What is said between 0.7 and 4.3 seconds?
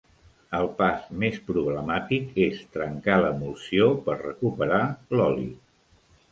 pas més problemàtic és trencar l'emulsió per